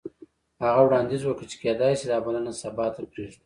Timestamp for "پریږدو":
3.11-3.39